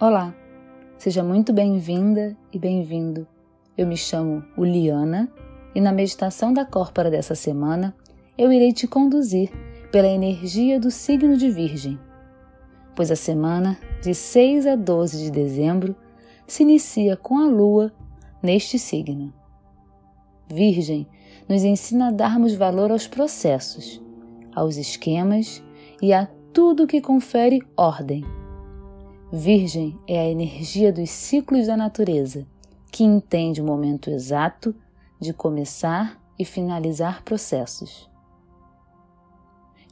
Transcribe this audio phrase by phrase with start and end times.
[0.00, 0.32] Olá,
[0.96, 3.26] seja muito bem-vinda e bem-vindo.
[3.76, 5.28] Eu me chamo Uliana
[5.74, 7.92] e na meditação da Córpora dessa semana
[8.38, 9.50] eu irei te conduzir
[9.90, 11.98] pela energia do signo de Virgem,
[12.94, 15.96] pois a semana de 6 a 12 de dezembro
[16.46, 17.92] se inicia com a Lua
[18.40, 19.34] neste signo.
[20.46, 21.08] Virgem
[21.48, 24.00] nos ensina a darmos valor aos processos,
[24.54, 25.60] aos esquemas
[26.00, 28.24] e a tudo que confere ordem
[29.30, 32.46] Virgem é a energia dos ciclos da natureza,
[32.90, 34.74] que entende o momento exato
[35.20, 38.08] de começar e finalizar processos.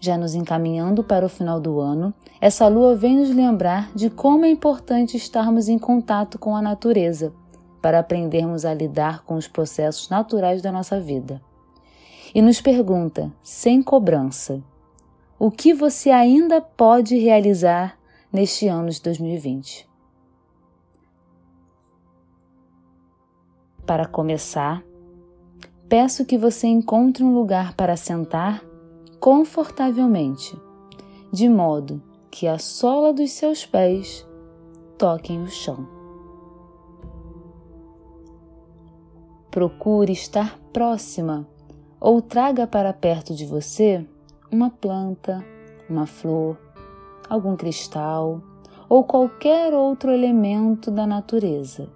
[0.01, 4.47] Já nos encaminhando para o final do ano, essa lua vem nos lembrar de como
[4.47, 7.31] é importante estarmos em contato com a natureza
[7.83, 11.43] para aprendermos a lidar com os processos naturais da nossa vida.
[12.35, 14.63] E nos pergunta, sem cobrança,
[15.39, 17.99] o que você ainda pode realizar
[18.37, 19.89] neste ano de 2020.
[23.87, 24.85] Para começar,
[25.89, 28.63] peço que você encontre um lugar para sentar
[29.19, 30.55] confortavelmente,
[31.33, 34.29] de modo que a sola dos seus pés
[34.99, 35.89] toquem o chão.
[39.51, 41.49] Procure estar próxima
[41.99, 44.07] ou traga para perto de você
[44.53, 45.43] uma planta,
[45.89, 46.66] uma flor,
[47.29, 48.41] algum cristal
[48.89, 51.89] ou qualquer outro elemento da natureza.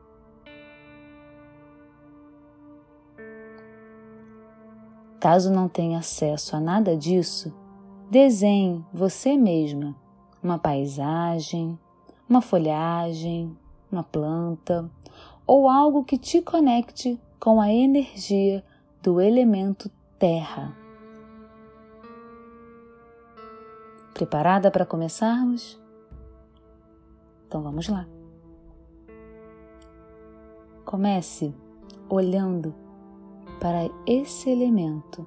[5.21, 7.55] Caso não tenha acesso a nada disso,
[8.11, 9.95] desenhe você mesma
[10.43, 11.79] uma paisagem,
[12.29, 13.55] uma folhagem,
[13.93, 14.91] uma planta
[15.47, 18.65] ou algo que te conecte com a energia
[19.03, 20.80] do elemento terra.
[24.21, 25.81] Preparada para começarmos?
[27.47, 28.07] Então vamos lá.
[30.85, 31.55] Comece
[32.07, 32.75] olhando
[33.59, 35.27] para esse elemento.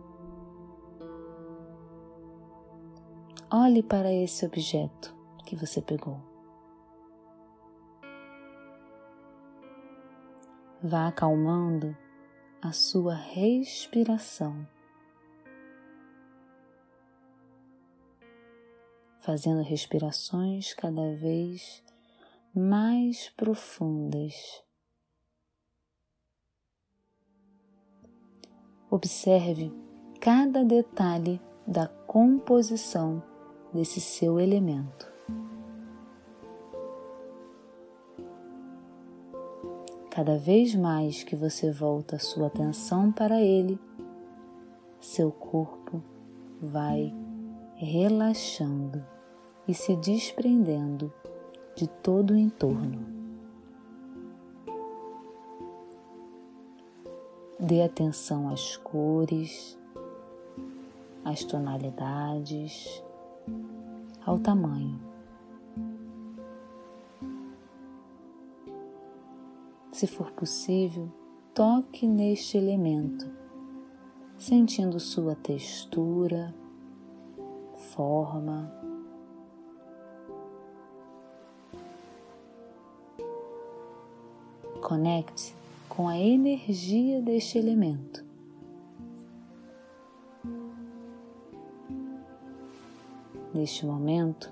[3.52, 5.12] Olhe para esse objeto
[5.44, 6.22] que você pegou.
[10.84, 11.98] Vá acalmando
[12.62, 14.68] a sua respiração.
[19.24, 21.82] Fazendo respirações cada vez
[22.54, 24.62] mais profundas.
[28.92, 29.72] Observe
[30.20, 33.24] cada detalhe da composição
[33.74, 35.12] desse seu elemento.
[40.12, 43.80] Cada vez mais que você volta sua atenção para ele,
[45.00, 46.04] seu corpo
[46.62, 47.12] vai
[47.78, 49.13] relaxando
[49.68, 51.12] e se desprendendo
[51.76, 53.06] de todo o entorno.
[57.60, 59.80] Dê atenção às cores,
[61.24, 63.04] às tonalidades,
[64.26, 65.00] ao tamanho.
[69.92, 71.10] Se for possível,
[71.54, 73.32] toque neste elemento,
[74.38, 76.54] sentindo sua textura,
[77.76, 78.70] forma,
[84.84, 85.56] Conecte
[85.88, 88.22] com a energia deste elemento.
[93.54, 94.52] Neste momento,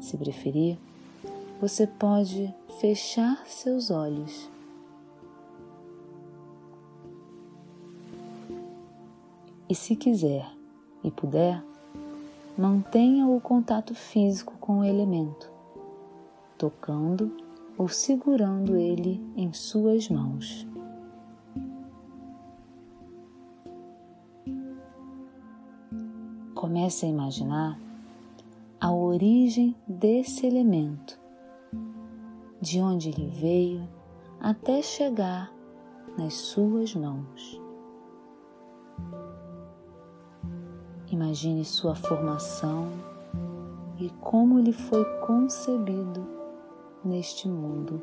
[0.00, 0.78] se preferir,
[1.60, 4.48] você pode fechar seus olhos.
[9.68, 10.48] E se quiser
[11.02, 11.60] e puder,
[12.56, 15.50] mantenha o contato físico com o elemento,
[16.56, 17.41] tocando
[17.82, 20.64] ou segurando ele em suas mãos.
[26.54, 27.76] Comece a imaginar
[28.80, 31.18] a origem desse elemento,
[32.60, 33.88] de onde ele veio
[34.38, 35.52] até chegar
[36.16, 37.60] nas suas mãos.
[41.10, 42.92] Imagine sua formação
[43.98, 46.41] e como ele foi concebido
[47.04, 48.02] neste mundo.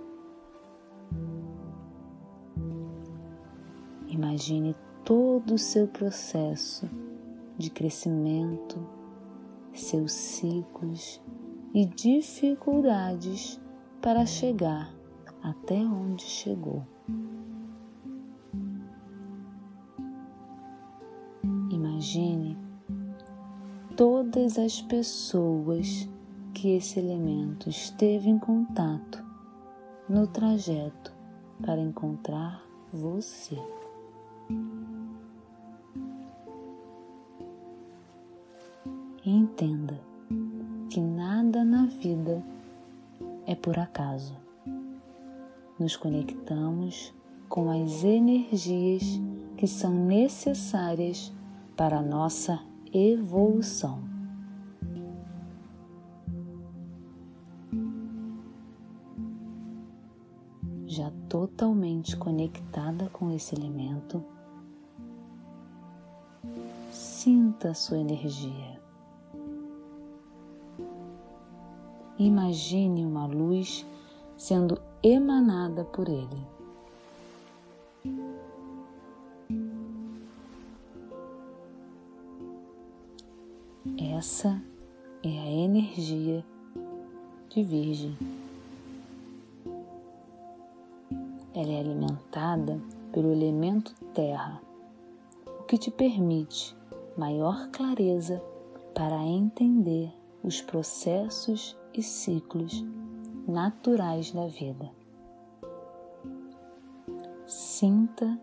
[4.08, 4.76] Imagine
[5.06, 6.90] todo o seu processo
[7.58, 8.80] de crescimento,
[9.74, 11.22] seus ciclos
[11.74, 13.60] e dificuldades
[14.02, 14.94] para chegar
[15.42, 16.86] até onde chegou.
[21.72, 22.58] Imagine
[23.96, 26.10] todas as pessoas
[26.60, 29.24] que esse elemento esteve em contato
[30.10, 31.14] no trajeto
[31.66, 32.62] para encontrar
[32.92, 33.58] você.
[39.26, 39.98] Entenda
[40.90, 42.44] que nada na vida
[43.46, 44.36] é por acaso.
[45.80, 47.14] Nos conectamos
[47.48, 49.04] com as energias
[49.56, 51.32] que são necessárias
[51.78, 52.60] para a nossa
[52.92, 54.09] evolução.
[61.00, 64.22] Já totalmente conectada com esse elemento,
[66.92, 68.82] sinta a sua energia.
[72.18, 73.86] Imagine uma luz
[74.36, 76.46] sendo emanada por ele.
[84.18, 84.62] Essa
[85.24, 86.46] é a energia
[87.48, 88.18] de Virgem.
[91.60, 94.62] Ela é alimentada pelo elemento terra,
[95.46, 96.74] o que te permite
[97.18, 98.42] maior clareza
[98.96, 100.10] para entender
[100.42, 102.82] os processos e ciclos
[103.46, 104.90] naturais da vida.
[107.46, 108.40] Sinta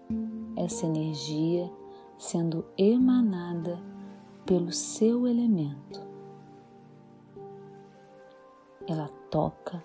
[0.54, 1.72] essa energia
[2.18, 3.80] sendo emanada
[4.44, 6.06] pelo seu elemento.
[8.86, 9.82] Ela toca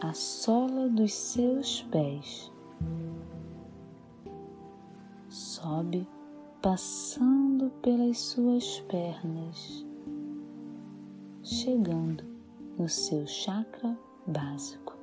[0.00, 2.50] a sola dos seus pés,
[5.60, 6.08] sobe
[6.60, 9.86] passando pelas suas pernas,
[11.42, 12.24] chegando
[12.78, 13.96] no seu chakra
[14.26, 14.94] básico,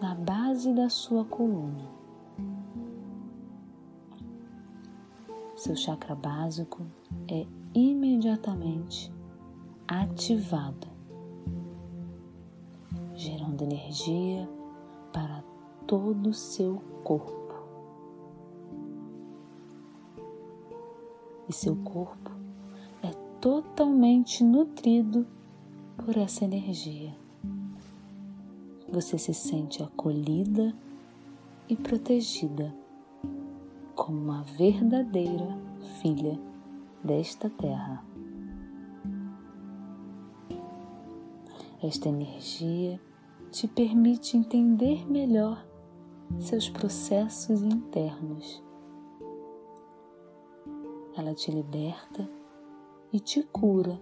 [0.00, 1.88] na base da sua coluna.
[5.56, 6.86] Seu chakra básico
[7.28, 7.44] é
[7.74, 9.12] imediatamente
[9.88, 10.86] ativado,
[13.14, 14.48] gerando energia
[15.12, 15.42] para
[15.88, 17.54] todo o seu corpo.
[21.48, 22.30] E seu corpo
[23.02, 25.26] é totalmente nutrido
[25.96, 27.16] por essa energia.
[28.92, 30.74] Você se sente acolhida
[31.70, 32.74] e protegida
[33.94, 35.56] como uma verdadeira
[36.02, 36.38] filha
[37.02, 38.04] desta terra.
[41.82, 43.00] Esta energia
[43.50, 45.67] te permite entender melhor
[46.38, 48.62] seus processos internos.
[51.16, 52.28] Ela te liberta
[53.12, 54.00] e te cura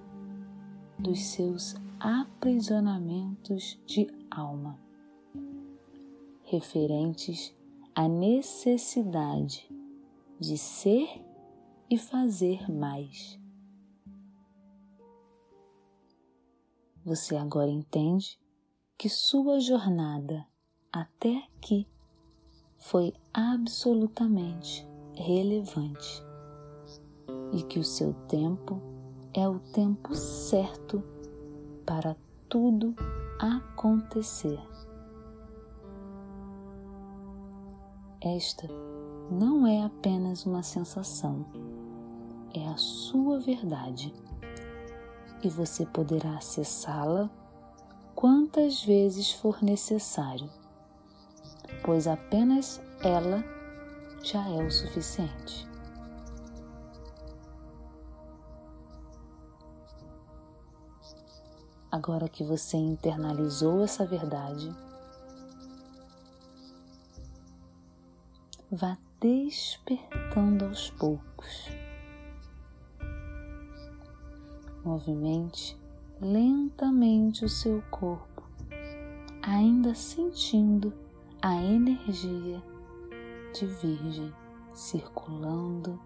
[0.99, 4.79] dos seus aprisionamentos de alma,
[6.45, 7.55] referentes
[7.95, 9.69] à necessidade
[10.39, 11.25] de ser
[11.89, 13.39] e fazer mais.
[17.05, 18.39] Você agora entende
[18.99, 20.47] que sua jornada
[20.93, 21.87] até aqui
[22.79, 26.25] foi absolutamente relevante
[27.53, 28.81] e que o seu tempo
[29.33, 31.03] é o tempo certo
[31.85, 32.17] para
[32.49, 32.95] tudo
[33.39, 34.61] acontecer.
[38.21, 38.67] Esta
[39.31, 41.45] não é apenas uma sensação,
[42.55, 44.13] é a sua verdade
[45.43, 47.31] e você poderá acessá-la
[48.15, 50.49] quantas vezes for necessário,
[51.87, 53.45] pois apenas ela
[54.21, 55.69] já é o suficiente.
[61.93, 64.69] Agora que você internalizou essa verdade,
[68.69, 71.71] vá despertando aos poucos.
[74.85, 75.79] Movimente
[76.21, 78.43] lentamente o seu corpo,
[79.41, 81.06] ainda sentindo
[81.47, 82.61] a energia
[83.55, 84.35] de Virgem
[84.75, 85.97] circulando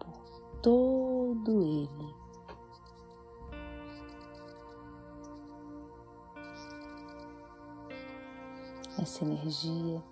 [0.00, 2.14] por todo ele.
[8.98, 10.02] Essa energia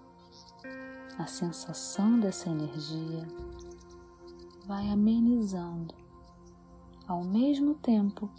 [1.19, 3.27] a sensação dessa energia
[4.67, 5.97] vai amenizando
[7.09, 8.31] ao mesmo tempo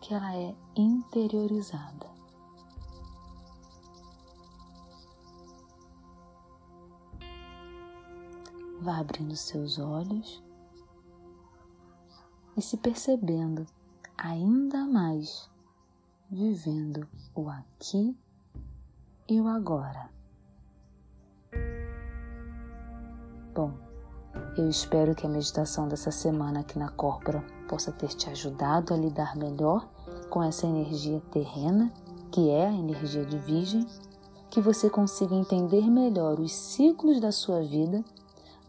[0.00, 2.09] que ela é interiorizada.
[8.80, 10.42] Vá abrindo seus olhos
[12.56, 13.66] e se percebendo
[14.16, 15.50] ainda mais,
[16.30, 18.16] vivendo o aqui
[19.28, 20.10] e o agora.
[23.54, 23.72] Bom,
[24.56, 28.96] eu espero que a meditação dessa semana aqui na Corpora possa ter te ajudado a
[28.96, 29.86] lidar melhor
[30.30, 31.92] com essa energia terrena,
[32.32, 33.86] que é a energia de Virgem,
[34.50, 38.02] que você consiga entender melhor os ciclos da sua vida,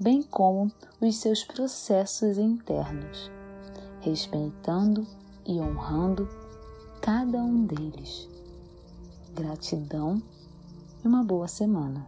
[0.01, 3.29] bem como os seus processos internos,
[3.99, 5.05] respeitando
[5.45, 6.27] e honrando
[6.99, 8.27] cada um deles.
[9.35, 10.19] Gratidão
[11.03, 12.07] e uma boa semana.